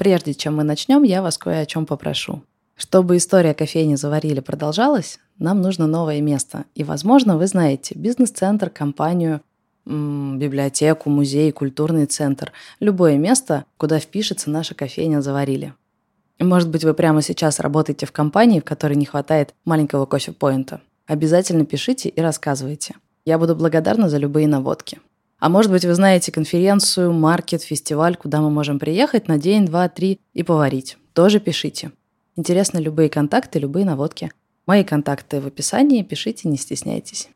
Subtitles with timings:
[0.00, 2.42] Прежде чем мы начнем, я вас кое о чем попрошу.
[2.74, 6.64] Чтобы история кофейни «Заварили» продолжалась, нам нужно новое место.
[6.74, 9.42] И, возможно, вы знаете бизнес-центр, компанию,
[9.84, 12.50] библиотеку, музей, культурный центр.
[12.80, 15.74] Любое место, куда впишется наша кофейня «Заварили».
[16.38, 20.80] Может быть, вы прямо сейчас работаете в компании, в которой не хватает маленького кофе-поинта.
[21.06, 22.94] Обязательно пишите и рассказывайте.
[23.26, 24.98] Я буду благодарна за любые наводки.
[25.40, 29.88] А может быть, вы знаете конференцию, маркет, фестиваль, куда мы можем приехать на день, два,
[29.88, 30.98] три и поварить.
[31.14, 31.92] Тоже пишите.
[32.36, 34.30] Интересны любые контакты, любые наводки.
[34.66, 37.30] Мои контакты в описании, пишите, не стесняйтесь.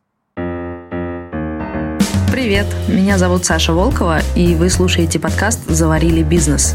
[2.30, 6.74] Привет, меня зовут Саша Волкова, и вы слушаете подкаст «Заварили бизнес».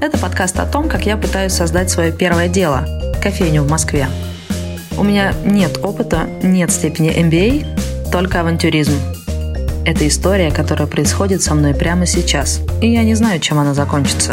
[0.00, 2.86] Это подкаст о том, как я пытаюсь создать свое первое дело–
[3.22, 4.08] кофейню в Москве.
[4.96, 8.94] У меня нет опыта, нет степени MBA, только авантюризм.
[9.84, 14.32] Это история, которая происходит со мной прямо сейчас, и я не знаю, чем она закончится.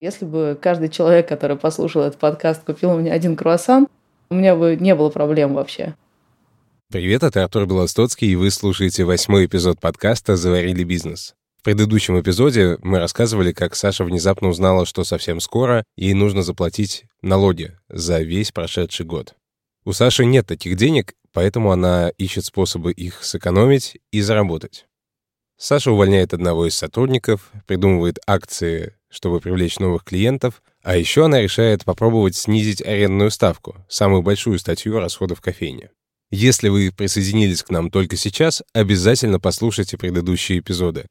[0.00, 3.86] Если бы каждый человек, который послушал этот подкаст, купил у меня один круассан,
[4.30, 5.94] у меня бы не было проблем вообще.
[6.90, 11.34] Привет, это Артур Белостоцкий, и вы слушаете восьмой эпизод подкаста «Заварили бизнес».
[11.60, 17.04] В предыдущем эпизоде мы рассказывали, как Саша внезапно узнала, что совсем скоро ей нужно заплатить
[17.22, 19.34] налоги за весь прошедший год.
[19.84, 24.86] У Саши нет таких денег, поэтому она ищет способы их сэкономить и заработать.
[25.56, 31.84] Саша увольняет одного из сотрудников, придумывает акции чтобы привлечь новых клиентов, а еще она решает
[31.84, 35.90] попробовать снизить арендную ставку, самую большую статью расходов кофейни.
[36.30, 41.06] Если вы присоединились к нам только сейчас, обязательно послушайте предыдущие эпизоды.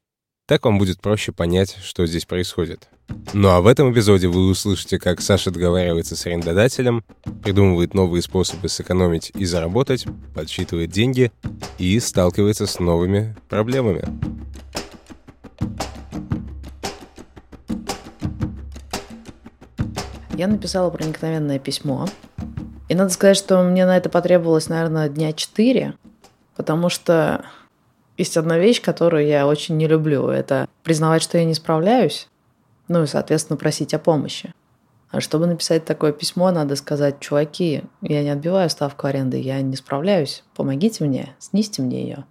[0.50, 2.88] Так вам будет проще понять, что здесь происходит.
[3.34, 7.04] Ну а в этом эпизоде вы услышите, как Саша договаривается с арендодателем,
[7.44, 11.30] придумывает новые способы сэкономить и заработать, подсчитывает деньги
[11.78, 14.08] и сталкивается с новыми проблемами.
[20.32, 22.08] я написала проникновенное письмо.
[22.88, 25.94] И надо сказать, что мне на это потребовалось, наверное, дня четыре,
[26.56, 27.44] потому что
[28.20, 30.28] есть одна вещь, которую я очень не люблю.
[30.28, 32.28] Это признавать, что я не справляюсь,
[32.88, 34.54] ну и, соответственно, просить о помощи.
[35.10, 39.74] А чтобы написать такое письмо, надо сказать, чуваки, я не отбиваю ставку аренды, я не
[39.74, 42.24] справляюсь, помогите мне, снизьте мне ее.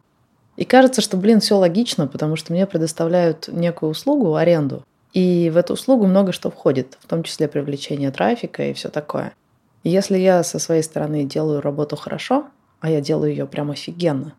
[0.56, 4.84] И кажется, что, блин, все логично, потому что мне предоставляют некую услугу, аренду,
[5.14, 9.34] и в эту услугу много что входит, в том числе привлечение трафика и все такое.
[9.84, 12.46] И если я со своей стороны делаю работу хорошо,
[12.80, 14.34] а я делаю ее прям офигенно,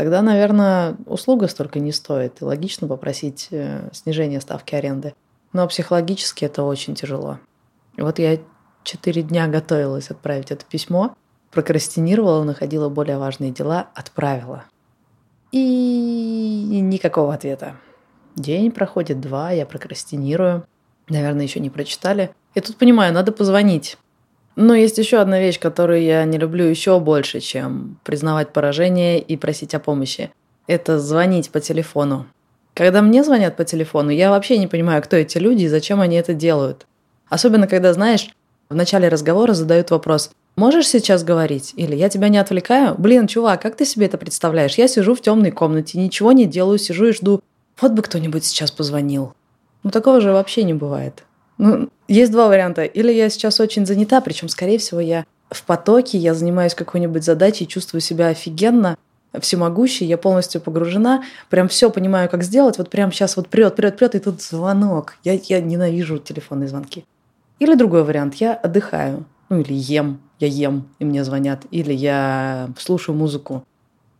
[0.00, 2.40] тогда, наверное, услуга столько не стоит.
[2.40, 5.12] И логично попросить э, снижение ставки аренды.
[5.52, 7.38] Но психологически это очень тяжело.
[7.98, 8.38] Вот я
[8.82, 11.14] четыре дня готовилась отправить это письмо,
[11.50, 14.64] прокрастинировала, находила более важные дела, отправила.
[15.52, 17.76] И никакого ответа.
[18.36, 20.64] День проходит, два, я прокрастинирую.
[21.10, 22.30] Наверное, еще не прочитали.
[22.54, 23.98] И тут понимаю, надо позвонить.
[24.62, 29.38] Но есть еще одна вещь, которую я не люблю еще больше, чем признавать поражение и
[29.38, 30.30] просить о помощи.
[30.66, 32.26] Это звонить по телефону.
[32.74, 36.16] Когда мне звонят по телефону, я вообще не понимаю, кто эти люди и зачем они
[36.16, 36.86] это делают.
[37.30, 38.28] Особенно, когда, знаешь,
[38.68, 43.62] в начале разговора задают вопрос «Можешь сейчас говорить?» Или «Я тебя не отвлекаю?» Блин, чувак,
[43.62, 44.74] как ты себе это представляешь?
[44.74, 47.40] Я сижу в темной комнате, ничего не делаю, сижу и жду
[47.80, 49.32] вот бы кто-нибудь сейчас позвонил.
[49.84, 51.24] Ну, такого же вообще не бывает.
[51.56, 52.82] Ну, есть два варианта.
[52.82, 57.66] Или я сейчас очень занята, причем, скорее всего, я в потоке, я занимаюсь какой-нибудь задачей,
[57.66, 58.96] чувствую себя офигенно,
[59.38, 63.96] всемогущей, я полностью погружена, прям все понимаю, как сделать, вот прям сейчас вот прет, прет,
[63.96, 65.14] прет, и тут звонок.
[65.22, 67.04] Я, я ненавижу телефонные звонки.
[67.60, 72.70] Или другой вариант, я отдыхаю, ну или ем, я ем, и мне звонят, или я
[72.76, 73.64] слушаю музыку.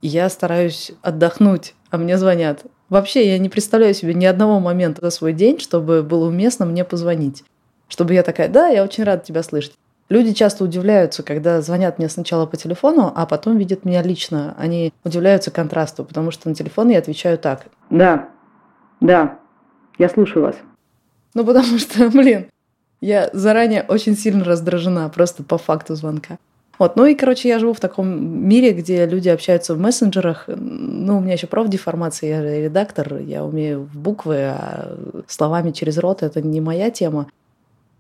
[0.01, 2.63] И я стараюсь отдохнуть, а мне звонят.
[2.89, 6.85] Вообще, я не представляю себе ни одного момента за свой день, чтобы было уместно мне
[6.85, 7.45] позвонить.
[7.91, 9.75] Чтобы я такая, да, я очень рада тебя слышать.
[10.09, 14.55] Люди часто удивляются, когда звонят мне сначала по телефону, а потом видят меня лично.
[14.57, 17.67] Они удивляются контрасту, потому что на телефон я отвечаю так.
[17.91, 18.29] Да,
[19.01, 19.39] да,
[19.99, 20.57] я слушаю вас.
[21.35, 22.47] Ну, потому что, блин,
[23.01, 26.39] я заранее очень сильно раздражена просто по факту звонка.
[26.79, 26.97] Вот.
[26.97, 28.09] Ну и, короче, я живу в таком
[28.49, 30.45] мире, где люди общаются в мессенджерах.
[30.47, 34.97] Ну, у меня еще профдеформация, я редактор, я умею в буквы, а
[35.27, 37.27] словами через рот это не моя тема.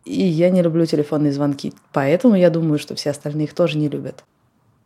[0.05, 1.73] И я не люблю телефонные звонки.
[1.93, 4.25] Поэтому я думаю, что все остальные их тоже не любят.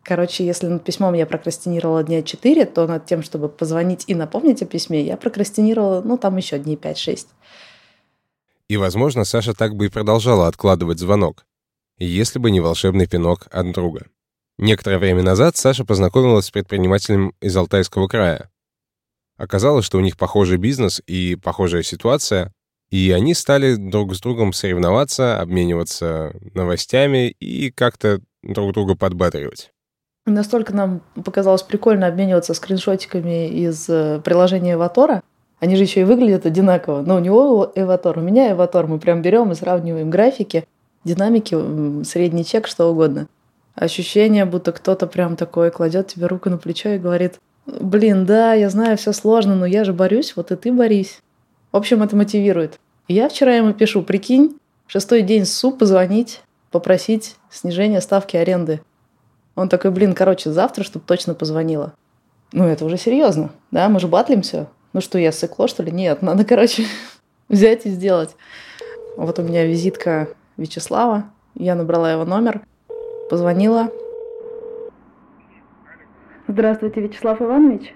[0.03, 4.63] Короче, если над письмом я прокрастинировала дня 4, то над тем, чтобы позвонить и напомнить
[4.63, 7.27] о письме, я прокрастинировала, ну, там еще дней 5-6.
[8.69, 11.45] И, возможно, Саша так бы и продолжала откладывать звонок
[11.99, 14.07] если бы не волшебный пинок от друга.
[14.59, 18.51] Некоторое время назад Саша познакомилась с предпринимателем из Алтайского края.
[19.37, 22.53] Оказалось, что у них похожий бизнес и похожая ситуация,
[22.95, 29.73] И они стали друг с другом соревноваться, обмениваться новостями и как-то друг друга подбадривать.
[30.27, 35.25] Настолько нам показалось прикольно обмениваться скриншотиками из э, приложения Эватора.
[35.59, 37.03] Они же еще и выглядят одинаково.
[37.03, 38.87] Но у него Эватор, у меня Эватор.
[38.87, 40.65] Мы прям берем и сравниваем графики,
[41.03, 43.27] динамики, средний чек, что угодно.
[43.75, 48.71] Ощущение, будто кто-то прям такой кладет тебе руку на плечо и говорит, блин, да, я
[48.71, 51.19] знаю, все сложно, но я же борюсь, вот и ты борись.
[51.75, 52.79] В общем, это мотивирует.
[53.09, 56.41] Я вчера ему пишу, прикинь, шестой день СУ позвонить,
[56.71, 58.81] попросить снижения ставки аренды.
[59.57, 61.93] Он такой, блин, короче, завтра, чтобы точно позвонила.
[62.53, 64.69] Ну, это уже серьезно, да, мы же батлимся.
[64.93, 65.91] Ну что, я сыкло, что ли?
[65.91, 66.85] Нет, надо, короче,
[67.49, 68.37] взять и сделать.
[69.17, 71.25] Вот у меня визитка Вячеслава.
[71.57, 72.65] Я набрала его номер,
[73.29, 73.91] позвонила.
[76.47, 77.95] Здравствуйте, Вячеслав Иванович.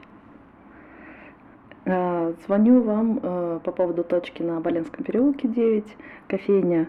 [1.88, 5.84] Э, звоню вам э, по поводу точки на Боленском переулке 9,
[6.28, 6.88] кофейня.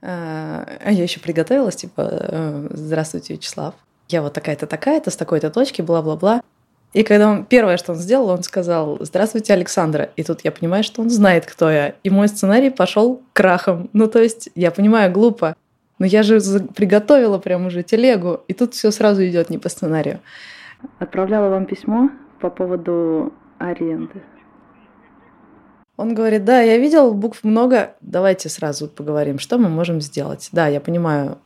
[0.00, 3.74] Э, а я еще приготовилась, типа, здравствуйте, Вячеслав.
[4.08, 6.42] Я вот такая-то, такая-то, с такой-то точки, бла-бла-бла.
[6.92, 10.10] И когда он, первое, что он сделал, он сказал «Здравствуйте, Александра».
[10.16, 11.94] И тут я понимаю, что он знает, кто я.
[12.02, 13.88] И мой сценарий пошел крахом.
[13.94, 15.54] Ну, то есть, я понимаю, глупо.
[15.98, 16.40] Но я же
[16.74, 18.40] приготовила прям уже телегу.
[18.48, 20.18] И тут все сразу идет не по сценарию.
[20.98, 22.10] Отправляла вам письмо
[22.40, 24.20] по поводу аренды.
[25.96, 30.48] Он говорит, да, я видел букв много, давайте сразу поговорим, что мы можем сделать.
[30.52, 31.38] Да, я понимаю,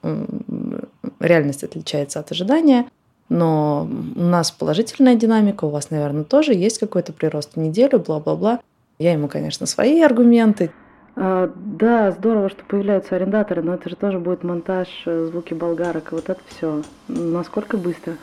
[1.18, 2.86] реальность отличается от ожидания,
[3.28, 8.60] но у нас положительная динамика, у вас, наверное, тоже есть какой-то прирост в неделю, бла-бла-бла.
[8.98, 10.70] Я ему, конечно, свои аргументы.
[11.16, 16.12] А, да, здорово, что появляются арендаторы, но это же тоже будет монтаж, э, звуки болгарок,
[16.12, 16.82] вот это все.
[17.08, 18.16] Насколько быстро?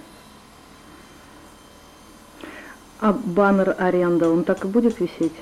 [3.01, 5.33] А баннер аренда, он так и будет висеть?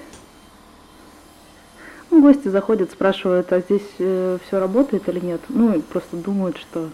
[2.12, 5.40] Ну, гости заходят, спрашивают, а здесь э, все работает или нет?
[5.48, 6.90] Ну, и просто думают, что...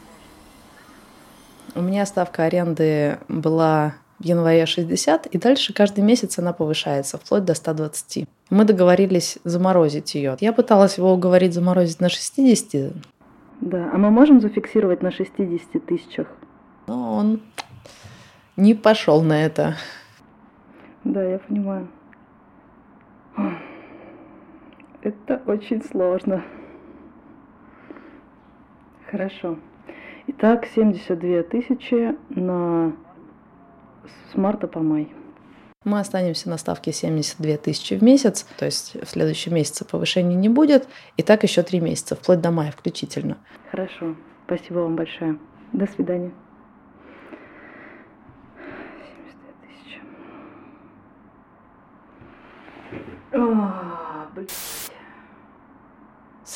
[1.73, 7.45] У меня ставка аренды была в январе 60, и дальше каждый месяц она повышается, вплоть
[7.45, 8.27] до 120.
[8.51, 10.37] Мы договорились заморозить ее.
[10.39, 12.93] Я пыталась его уговорить заморозить на 60.
[13.61, 16.27] Да, а мы можем зафиксировать на 60 тысячах?
[16.85, 17.41] Но он
[18.55, 19.75] не пошел на это.
[21.03, 21.87] Да, я понимаю.
[25.07, 26.43] Это очень сложно.
[29.09, 29.57] Хорошо.
[30.27, 32.93] Итак, 72 тысячи на
[34.29, 35.13] с марта по май.
[35.85, 40.49] Мы останемся на ставке 72 тысячи в месяц, то есть в следующем месяце повышения не
[40.49, 43.37] будет, и так еще три месяца, вплоть до мая включительно.
[43.71, 44.13] Хорошо,
[44.45, 45.39] спасибо вам большое.
[45.71, 46.33] До свидания.
[53.31, 54.76] О, блядь.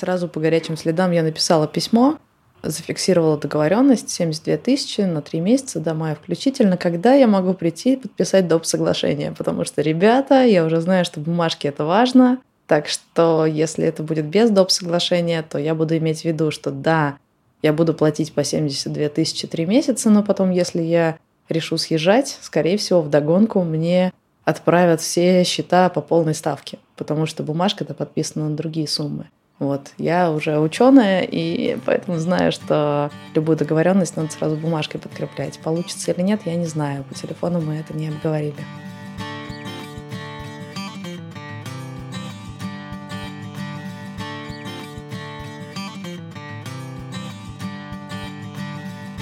[0.01, 2.17] Сразу по горячим следам я написала письмо,
[2.63, 7.97] зафиксировала договоренность 72 тысячи на три месяца до мая включительно, когда я могу прийти и
[7.97, 8.65] подписать доп.
[8.65, 9.31] соглашение.
[9.31, 12.39] Потому что, ребята, я уже знаю, что бумажки это важно.
[12.65, 14.71] Так что, если это будет без доп.
[14.71, 17.19] соглашения, то я буду иметь в виду, что да,
[17.61, 22.77] я буду платить по 72 тысячи три месяца, но потом, если я решу съезжать, скорее
[22.77, 24.13] всего, в догонку мне
[24.45, 29.27] отправят все счета по полной ставке, потому что бумажка-то подписана на другие суммы.
[29.61, 29.91] Вот.
[29.99, 35.59] Я уже ученая, и поэтому знаю, что любую договоренность надо сразу бумажкой подкреплять.
[35.59, 37.03] Получится или нет, я не знаю.
[37.03, 38.55] По телефону мы это не обговорили.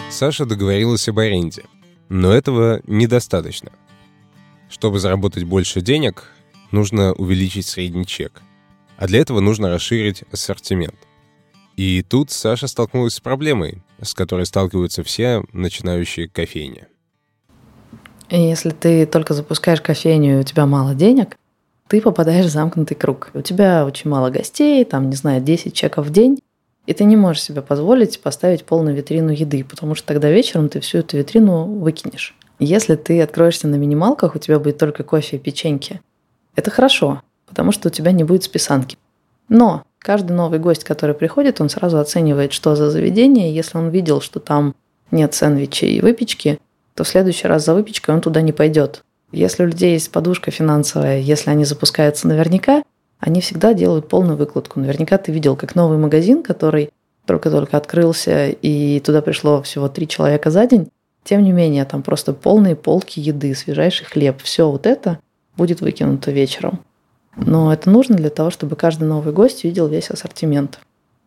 [0.09, 1.63] Саша договорилась об аренде.
[2.07, 3.73] Но этого недостаточно.
[4.69, 6.31] Чтобы заработать больше денег,
[6.71, 8.41] нужно увеличить средний чек–
[8.99, 10.95] а для этого нужно расширить ассортимент.
[11.77, 16.85] И тут Саша столкнулась с проблемой, с которой сталкиваются все начинающие кофейни.
[18.29, 21.37] Если ты только запускаешь кофейню, и у тебя мало денег,
[21.87, 23.31] ты попадаешь в замкнутый круг.
[23.33, 26.41] У тебя очень мало гостей, там, не знаю, 10 чеков в день,
[26.85, 30.81] и ты не можешь себе позволить поставить полную витрину еды, потому что тогда вечером ты
[30.81, 32.35] всю эту витрину выкинешь.
[32.59, 36.01] Если ты откроешься на минималках, у тебя будет только кофе и печеньки.
[36.55, 38.97] Это хорошо, потому что у тебя не будет списанки.
[39.49, 43.53] Но каждый новый гость, который приходит, он сразу оценивает, что за заведение.
[43.53, 44.75] Если он видел, что там
[45.11, 46.59] нет сэндвичей и выпечки,
[46.95, 49.03] то в следующий раз за выпечкой он туда не пойдет.
[49.31, 52.83] Если у людей есть подушка финансовая, если они запускаются наверняка,
[53.19, 54.79] они всегда делают полную выкладку.
[54.79, 56.89] Наверняка ты видел, как новый магазин, который
[57.25, 60.89] только-только открылся, и туда пришло всего три человека за день.
[61.23, 64.41] Тем не менее, там просто полные полки еды, свежайший хлеб.
[64.41, 65.19] Все вот это
[65.55, 66.79] будет выкинуто вечером.
[67.35, 70.79] Но это нужно для того, чтобы каждый новый гость видел весь ассортимент.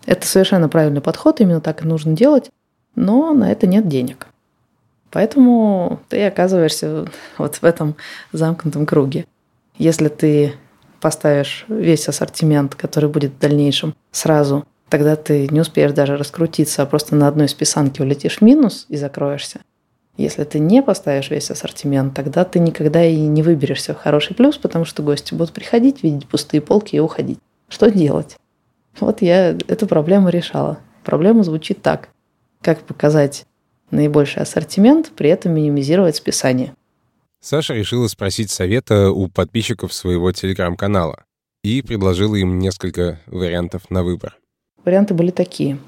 [0.05, 2.51] Это совершенно правильный подход, именно так и нужно делать,
[2.95, 4.27] но на это нет денег.
[5.11, 7.07] Поэтому ты оказываешься
[7.39, 7.97] вот в этом
[8.33, 9.27] замкнутом круге.
[9.79, 10.55] Если ты
[11.01, 16.87] поставишь весь ассортимент, который будет в дальнейшем сразу, тогда ты не успеешь даже раскрутиться, а
[16.87, 19.61] просто на одной списанке улетишь в минус и закроешься.
[20.16, 24.59] Если ты не поставишь весь ассортимент, тогда ты никогда и не выберешься в хороший плюс,
[24.59, 27.38] потому что гости будут приходить, видеть пустые полки и уходить.
[27.69, 28.37] Что делать?
[29.00, 30.78] Вот я эту проблему решала.
[31.02, 32.11] Проблема звучит так.
[32.61, 33.47] Как показать
[33.90, 36.75] наибольший ассортимент, при этом минимизировать списание?
[37.40, 41.25] Саша решила спросить совета у подписчиков своего телеграм-канала
[41.64, 44.38] и предложила им несколько вариантов на выбор.
[44.85, 45.78] Варианты были такие.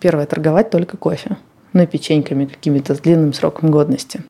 [0.00, 1.36] Первое– торговать только кофе
[1.74, 4.22] ну, печеньками какими-то с длинным сроком годности.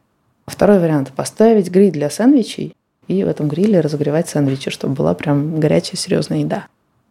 [0.46, 2.74] Второй вариант– поставить гриль для сэндвичей
[3.06, 6.66] и в этом гриле разогревать сэндвичи, чтобы была прям горячая серьезная еда.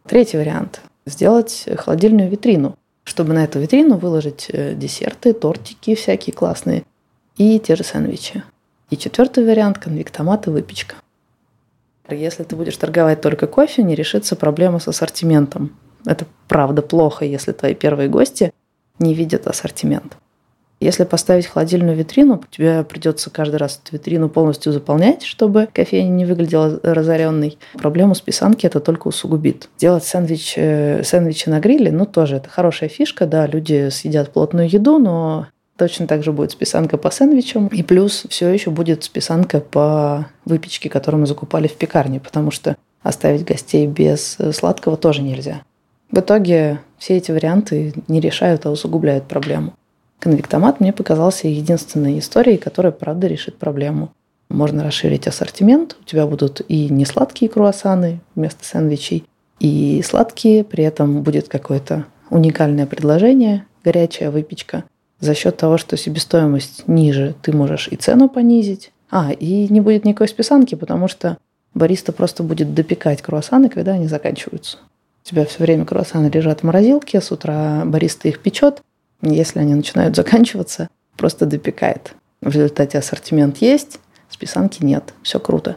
[0.06, 6.84] Третий вариант– сделать холодильную витрину, чтобы на эту витрину выложить э, десерты, тортики всякие классные
[7.36, 8.42] и те же сэндвичи.
[8.90, 10.96] И четвертый вариант– конвектомат и выпечка.
[12.08, 15.76] Если ты будешь торговать только кофе, не решится проблема с ассортиментом.
[16.04, 18.52] Это правда плохо, если твои первые гости
[18.98, 20.16] не видят ассортимент.
[20.80, 26.26] Если поставить холодильную витрину, тебе придется каждый раз эту витрину полностью заполнять, чтобы кофейня не
[26.26, 27.58] выглядела разоренной.
[27.74, 29.68] Проблему с писанки это только усугубит.
[29.78, 34.68] Делать сэндвич, э, сэндвичи на гриле, ну, тоже это хорошая фишка, да, люди съедят плотную
[34.68, 37.66] еду, но Точно так же будет списанка по сэндвичам.
[37.66, 42.76] И плюс все еще будет списанка по выпечке, которую мы закупали в пекарне, потому что
[43.02, 45.62] оставить гостей без э, сладкого тоже нельзя.
[46.12, 49.74] В итоге все эти варианты не решают, а усугубляют проблему.
[50.24, 54.10] Конвектомат мне показался единственной историей, которая, правда, решит проблему.
[54.48, 59.26] Можно расширить ассортимент, у тебя будут и не сладкие круассаны вместо сэндвичей,
[59.60, 64.84] и сладкие, при этом будет какое-то уникальное предложение, горячая выпечка.
[65.20, 68.92] За счет того, что себестоимость ниже, ты можешь и цену понизить.
[69.10, 71.36] А, и не будет никакой списанки, потому что
[71.74, 74.78] бариста просто будет допекать круассаны, когда они заканчиваются.
[75.22, 78.80] У тебя все время круассаны лежат в морозилке, с утра бариста их печет,
[79.22, 82.14] если они начинают заканчиваться, просто допекает.
[82.40, 85.14] В результате ассортимент есть, списанки нет.
[85.22, 85.76] Все круто.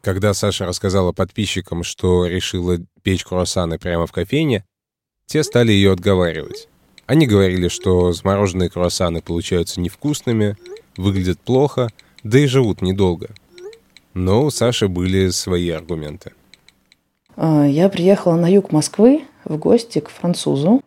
[0.00, 4.64] Когда Саша рассказала подписчикам, что решила печь круассаны прямо в кофейне,
[5.26, 6.68] те стали ее отговаривать.
[7.06, 10.56] Они говорили, что замороженные круассаны получаются невкусными,
[10.96, 11.88] выглядят плохо,
[12.22, 13.30] да и живут недолго.
[14.14, 16.32] Но у Саши были свои аргументы.
[17.36, 20.82] А, я приехала на юг Москвы в гости к французу,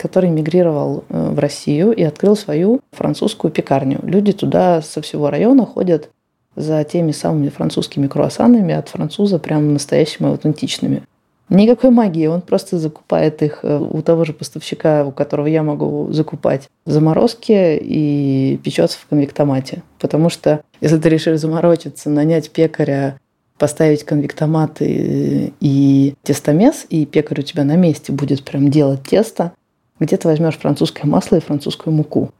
[0.00, 4.00] который мигрировал э, в Россию и открыл свою французскую пекарню.
[4.02, 6.08] Люди туда со всего района ходят
[6.56, 11.02] за теми самыми французскими круассанами от француза, прям настоящими аутентичными.
[11.50, 16.10] Никакой магии, он просто закупает их э, у того же поставщика, у которого я могу
[16.12, 19.82] закупать заморозки и печется в конвектомате.
[19.98, 23.18] Потому что если ты решишь заморочиться, нанять пекаря,
[23.58, 29.52] поставить конвектомат и, и тестомес, и пекарь у тебя на месте будет прям делать тесто,
[30.00, 32.30] где ты возьмешь французское масло и французскую муку.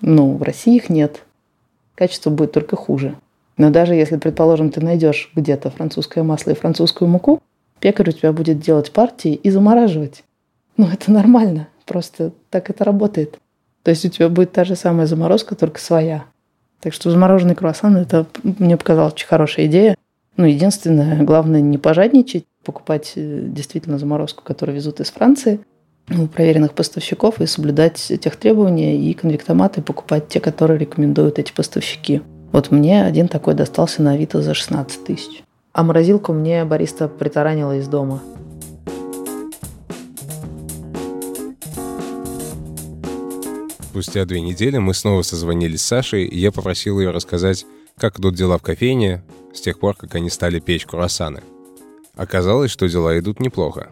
[0.00, 1.24] Ну, в России их нет.
[1.94, 3.16] Качество будет только хуже.
[3.58, 7.42] Но даже если, предположим, ты найдешь где-то французское масло и французскую муку,
[7.80, 10.24] пекарь у тебя будет делать партии и замораживать.
[10.76, 11.68] Ну, это нормально.
[11.84, 13.38] Просто так это работает.
[13.82, 16.24] То есть у тебя будет та же самая заморозка, только своя.
[16.80, 19.96] Так что замороженный круассан– это, мне показалось, очень хорошая идея.
[20.36, 25.60] Ну, единственное, главное не пожадничать, покупать э, действительно заморозку, которую везут из Франции–
[26.10, 32.22] у проверенных поставщиков и соблюдать тех требования и конвектоматы покупать те, которые рекомендуют эти поставщики.
[32.52, 35.42] Вот мне один такой достался на Авито за 16 тысяч.
[35.72, 38.22] А морозилку мне бариста притаранила из дома.
[43.90, 47.66] Спустя две недели мы снова созвонились с Сашей, и я попросил ее рассказать,
[47.98, 49.22] как идут дела в кофейне
[49.54, 51.42] с тех пор, как они стали печь круассаны.
[52.16, 53.90] Оказалось, что дела идут неплохо.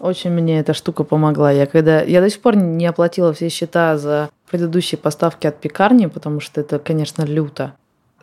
[0.00, 1.52] Очень мне эта штука помогла.
[1.52, 6.06] Я когда я до сих пор не оплатила все счета за предыдущие поставки от пекарни,
[6.06, 7.74] потому что это, конечно, люто.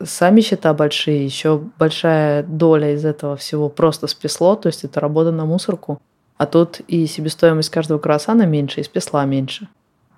[0.02, 5.30] Сами счета большие, еще большая доля из этого всего просто спесло, то есть это работа
[5.30, 6.00] на мусорку.
[6.36, 9.68] А тут и себестоимость каждого круассана меньше, и спесла меньше.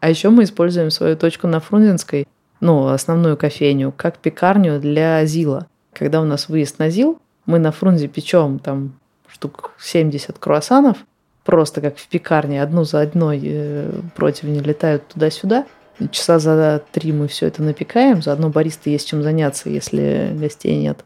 [0.00, 2.26] А еще мы используем свою точку на Фрунзенской,
[2.60, 5.66] ну, основную кофейню, как пекарню для ЗИЛа.
[5.92, 8.94] Когда у нас выезд на ЗИЛ, мы на Фрунзе печем там
[9.28, 10.98] штук 70 круассанов,
[11.44, 15.66] просто как в пекарне, одну за одной э, противни летают туда-сюда.
[16.10, 21.04] Часа за три мы все это напекаем, заодно бариста есть чем заняться, если гостей нет.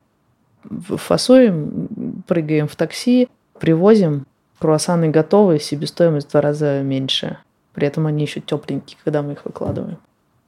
[0.64, 4.26] Фасуем, прыгаем в такси, привозим,
[4.58, 7.38] круассаны готовы, себестоимость в два раза меньше.
[7.74, 9.98] При этом они еще тепленькие, когда мы их выкладываем.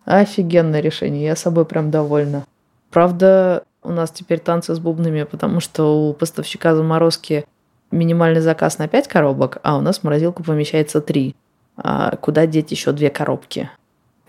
[0.05, 2.47] Офигенное решение, я собой прям довольна.
[2.90, 7.45] Правда, у нас теперь танцы с бубнами, потому что у поставщика заморозки
[7.90, 11.35] минимальный заказ на 5 коробок, а у нас в морозилку помещается 3.
[11.76, 13.71] А куда деть еще две коробки?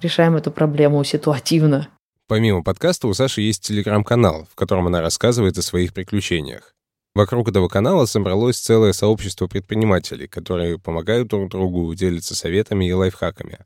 [0.02, 1.88] Решаем эту проблему ситуативно.
[2.28, 6.74] Помимо подкаста у Саши есть телеграм-канал, в котором она рассказывает о своих приключениях.
[7.16, 13.60] Вокруг этого канала собралось целое сообщество предпринимателей, которые помогают друг другу, делятся советами и лайфхаками.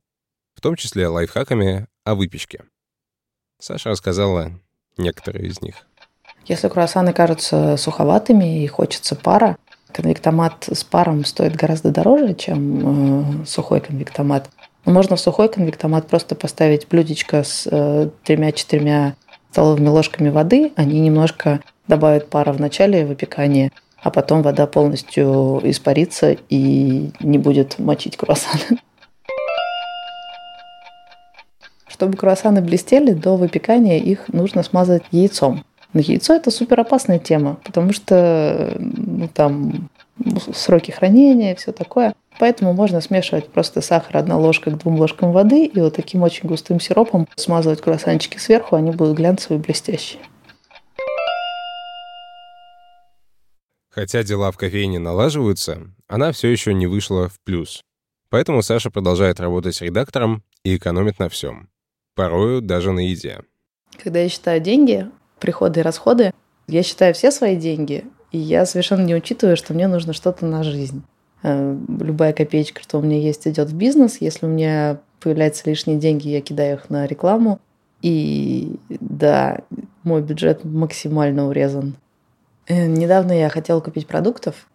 [0.56, 2.64] В том числе лайфхаками о выпечке.
[3.60, 4.52] Саша рассказала
[4.98, 5.88] некоторые из них.
[6.46, 9.58] Если круассаны кажутся суховатыми и хочется пара,
[9.92, 14.50] конвектомат с паром стоит гораздо дороже, чем э, сухой конвектомат.
[14.86, 19.16] Но можно в сухой конвектомат просто поставить блюдечко с э, тремя-четырьмя
[19.52, 20.72] столовыми ложками воды.
[20.76, 23.72] Они немножко добавят пара в начале выпекания,
[24.02, 28.80] а потом вода полностью испарится и не будет мочить круассаны.
[31.88, 35.64] Чтобы круассаны блестели, до выпекания их нужно смазать яйцом.
[35.94, 39.90] Но яйцо это супер опасная тема, потому что ну, там
[40.54, 42.14] сроки хранения, все такое.
[42.40, 46.48] Поэтому можно смешивать просто сахар одна ложка к двум ложкам воды и вот таким очень
[46.48, 50.22] густым сиропом смазывать круассанчики сверху, они будут глянцевые и блестящие.
[53.90, 57.82] Хотя дела в кофейне налаживаются, она все еще не вышла в плюс.
[58.30, 61.70] Поэтому Саша продолжает работать редактором и экономит на всем.
[62.16, 63.42] Порою даже на еде.
[64.02, 66.32] Когда я считаю деньги, приходы и расходы,
[66.68, 70.64] я считаю все свои деньги, и я совершенно не учитываю, что мне нужно что-то на
[70.64, 71.04] жизнь.
[71.44, 74.22] Э, любая копеечка, что у меня есть, идет в бизнес.
[74.22, 77.60] Если у меня появляются лишние деньги, я кидаю их на рекламу.
[78.02, 79.60] И да,
[80.04, 81.96] мой бюджет максимально урезан.
[82.68, 84.68] Э, недавно я хотела купить продуктов,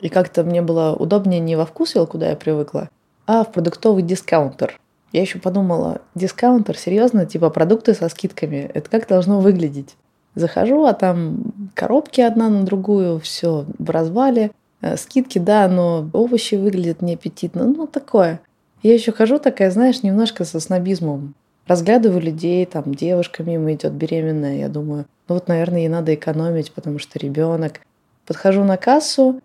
[0.00, 2.88] и как-то мне было удобнее не во вкусвилл, куда я привыкла,
[3.26, 4.78] а в продуктовый дискаунтер.
[5.12, 9.96] Я еще подумала, дискаунтер, серьезно, типа продукты со скидками, это как должно выглядеть?
[10.34, 14.50] Захожу, а там коробки одна на другую, все в развале.
[14.80, 17.64] Э, скидки, да, но овощи выглядят неаппетитно.
[17.64, 18.40] Ну, такое.
[18.82, 21.34] Я еще хожу такая, знаешь, немножко со снобизмом.
[21.66, 26.72] Разглядываю людей, там девушка мимо идет беременная, я думаю, ну вот, наверное, ей надо экономить,
[26.72, 27.80] потому что ребенок.
[28.26, 29.40] Подхожу на кассу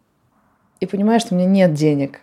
[0.79, 2.21] и понимаю, что у меня нет денег.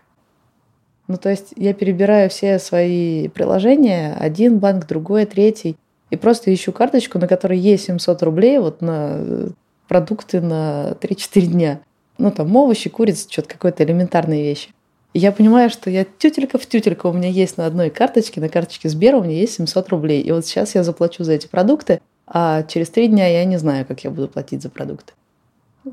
[1.06, 5.76] Ну, то есть я перебираю все свои приложения, один банк, другой, третий,
[6.10, 9.48] и просто ищу карточку, на которой есть 700 рублей вот на э,
[9.88, 11.80] продукты на 3-4 дня.
[12.18, 14.70] Ну, там овощи, курица, что-то какой-то элементарные вещи.
[15.12, 18.48] И я понимаю, что я тютелька в тютелька у меня есть на одной карточке, на
[18.48, 20.20] карточке Сбера у меня есть 700 рублей.
[20.20, 23.86] И вот сейчас я заплачу за эти продукты, а через три дня я не знаю,
[23.86, 25.12] как я буду платить за продукты.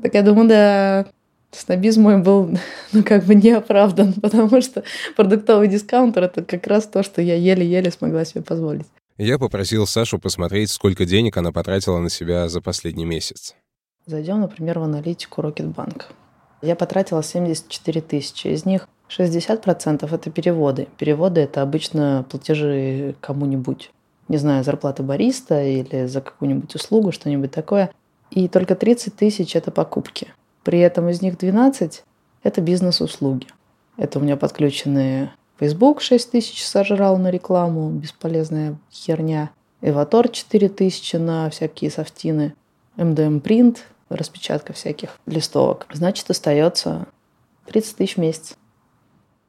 [0.02, 1.06] Так я думаю, да,
[1.52, 2.50] снобизм мой был,
[2.92, 4.82] ну, как бы не оправдан, потому что
[5.16, 8.86] продуктовый дискаунтер– это как раз то, что я еле-еле смогла себе позволить.
[9.18, 13.54] Я попросил Сашу посмотреть, сколько денег она потратила на себя за последний месяц.
[14.06, 16.08] Зайдем, например, в аналитику Рокетбанк.
[16.62, 18.48] Я потратила 74 тысячи.
[18.48, 20.88] Из них 60% это переводы.
[20.98, 23.90] Переводы это обычно платежи кому-нибудь.
[24.28, 27.90] Не знаю, зарплата бариста или за какую-нибудь услугу, что-нибудь такое.
[28.30, 30.32] И только 30 тысяч это покупки.
[30.64, 32.04] При этом из них 12
[32.42, 33.46] это бизнес-услуги.
[33.96, 39.52] Это у меня подключены Facebook 6 тысяч сожрал на рекламу, бесполезная херня.
[39.80, 42.54] Эватор 4 тысячи на всякие софтины.
[42.96, 45.86] MDM Print распечатка всяких листовок.
[45.92, 47.06] Значит, остается
[47.66, 48.56] 30 тысяч в месяц.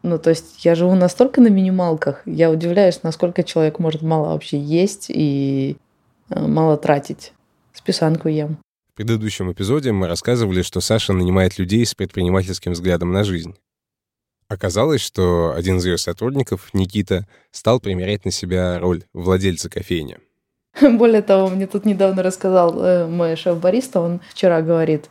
[0.04, 4.60] Ну, то есть я живу настолько на минималках, я удивляюсь, насколько человек может мало вообще
[4.60, 5.78] есть и
[6.30, 7.34] э, мало тратить.
[7.74, 8.60] Списанку ем.
[8.94, 13.56] В предыдущем эпизоде мы рассказывали, что Саша нанимает людей с предпринимательским взглядом на жизнь.
[14.48, 20.18] Оказалось, что один из ее сотрудников, Никита, стал примерять на себя роль владельца кофейни.
[20.82, 25.10] Более того, мне тут недавно рассказал э, мой шеф-бариста, он вчера говорит,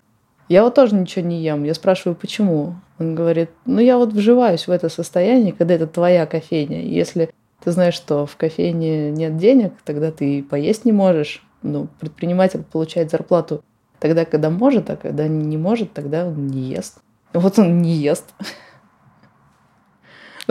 [0.49, 1.65] я вот тоже ничего не ем.
[1.65, 2.75] Я спрашиваю, почему?
[2.99, 6.83] Он говорит, ну я вот вживаюсь в это состояние, когда это твоя кофейня.
[6.83, 7.31] Если
[7.65, 11.43] ты знаешь, что в кофейне нет денег, тогда ты поесть не можешь.
[11.63, 13.63] Ну, предприниматель получает зарплату
[14.01, 16.99] тогда, когда может, а когда не может, тогда он не ест.
[17.33, 18.27] Вот он не ест.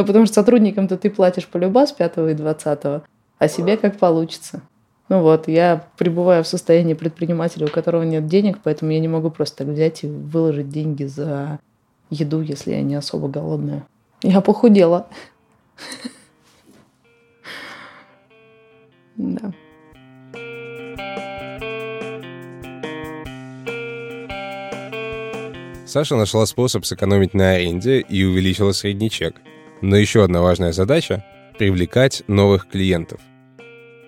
[0.01, 2.79] Ну, потому что сотрудникам-то ты платишь по полюба с 5 и 20,
[3.37, 4.63] а себе как получится.
[5.09, 9.29] Ну вот, я пребываю в состоянии предпринимателя, у которого нет денег, поэтому я не могу
[9.29, 11.59] просто так взять и выложить деньги за
[12.09, 13.85] еду, если я не особо голодная.
[14.23, 15.07] Я похудела.
[19.17, 19.51] Да.
[25.85, 29.35] Саша нашла способ сэкономить на аренде и увеличила средний чек.
[29.81, 31.25] Но еще одна важная задача—
[31.57, 33.19] привлекать новых клиентов.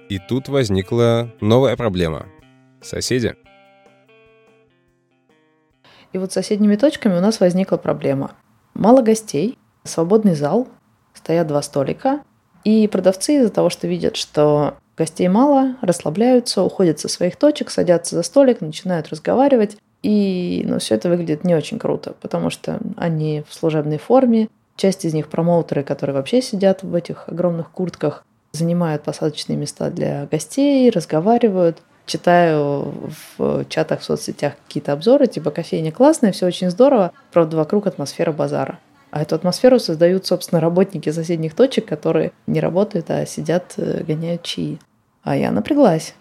[0.08, 2.28] И тут возникла новая проблема—
[2.82, 3.36] соседи.
[6.12, 8.34] И вот с соседними точками у нас возникла проблема.
[8.76, 10.68] Мало гостей, свободный зал,
[11.16, 12.22] стоят два столика,
[12.64, 18.16] и продавцы из-за того, что видят, что гостей мало, расслабляются, уходят со своих точек, садятся
[18.16, 19.78] за столик, начинают разговаривать.
[20.04, 25.06] И ну, все это выглядит не очень круто, потому что они в служебной форме, часть
[25.06, 30.90] из них промоутеры, которые вообще сидят в этих огромных куртках, занимают посадочные места для гостей,
[30.90, 31.82] разговаривают.
[32.06, 32.94] Читаю
[33.38, 38.32] в чатах в соцсетях какие-то обзоры, типа кофейня классная, все очень здорово, правда вокруг атмосфера
[38.34, 38.80] базара.
[39.10, 44.42] А эту атмосферу создают, собственно, работники соседних точек, которые не работают, а сидят, э, гоняют
[44.42, 44.80] чаи.
[45.22, 46.16] А я напряглась.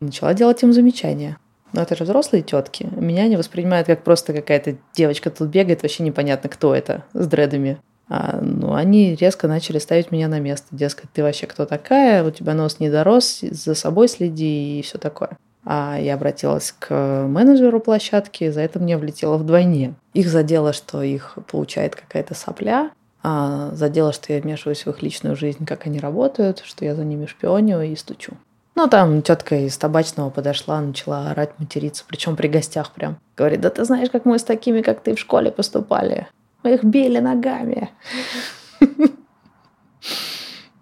[0.00, 1.36] Начала делать им замечания.
[1.72, 2.88] Но это же взрослые тетки.
[2.96, 7.78] Меня не воспринимают как просто какая-то девочка тут бегает, вообще непонятно, кто это, с дредами.
[8.10, 10.66] А, ну, они резко начали ставить меня на место.
[10.72, 14.98] Дескать, ты вообще кто такая, у тебя нос не дорос, за собой следи и все
[14.98, 15.38] такое.
[15.64, 16.92] А я обратилась к
[17.28, 19.94] менеджеру площадки, за это мне влетело вдвойне.
[20.12, 22.90] Их задело, что их получает какая-то сопля,
[23.22, 27.04] а задело, что я вмешиваюсь в их личную жизнь, как они работают, что я за
[27.04, 28.32] ними шпионю и стучу.
[28.74, 33.18] Ну, там тетка из табачного подошла, начала орать, материться, причем при гостях прям.
[33.36, 36.28] Говорит, да ты знаешь, как мы с такими, как ты, в школе поступали.
[36.62, 37.90] Мы их били ногами.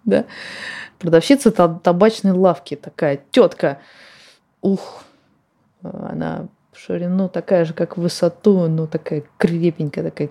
[0.05, 0.25] Да.
[0.97, 3.79] Продавщица табачной лавки такая, тетка
[4.61, 5.03] ух,
[5.83, 10.29] она ширину такая же, как высоту, но такая крепенькая, такая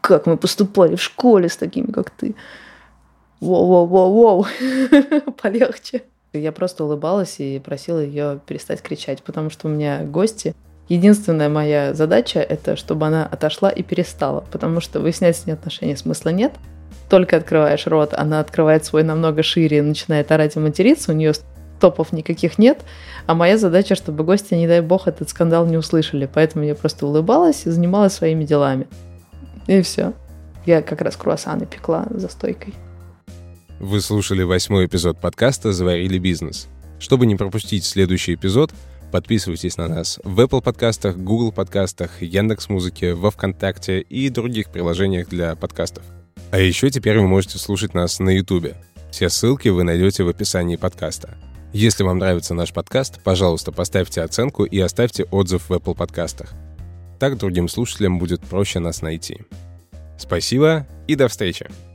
[0.00, 2.34] как мы поступали в школе с такими, как ты.
[3.40, 4.46] Воу-воу-воу-воу,
[5.42, 6.02] полегче.
[6.32, 10.54] Я просто улыбалась и просила ее перестать кричать, потому что у меня гости.
[10.90, 15.96] Единственная моя задача– это чтобы она отошла и перестала, потому что выяснять с ней отношения
[15.96, 16.52] смысла нет.
[17.08, 21.32] Только открываешь рот, она открывает свой намного шире и начинает орать и материться, у нее
[21.78, 22.80] топов никаких нет,
[23.26, 26.28] а моя задача, чтобы гости, не дай бог, этот скандал не услышали.
[26.32, 28.88] Поэтому я просто улыбалась и занималась своими делами.
[29.68, 30.12] И все.
[30.66, 32.74] Я как раз круассаны пекла за стойкой.
[33.78, 36.66] Вы слушали восьмой эпизод подкаста «Заварили бизнес».
[36.98, 38.72] Чтобы не пропустить следующий эпизод,
[39.10, 45.28] подписывайтесь на нас в Apple подкастах, Google подкастах, Яндекс Музыке, во Вконтакте и других приложениях
[45.28, 46.04] для подкастов.
[46.50, 48.74] А еще теперь вы можете слушать нас на YouTube.
[49.10, 51.36] Все ссылки вы найдете в описании подкаста.
[51.72, 56.52] Если вам нравится наш подкаст, пожалуйста, поставьте оценку и оставьте отзыв в Apple подкастах.
[57.18, 59.42] Так другим слушателям будет проще нас найти.
[60.18, 61.89] Спасибо и до встречи!